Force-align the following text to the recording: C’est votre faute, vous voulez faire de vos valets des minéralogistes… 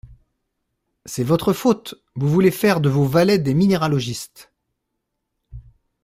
C’est 1.05 1.23
votre 1.23 1.53
faute, 1.53 1.93
vous 2.15 2.27
voulez 2.27 2.49
faire 2.49 2.81
de 2.81 2.89
vos 2.89 3.05
valets 3.05 3.37
des 3.37 3.53
minéralogistes… 3.53 4.51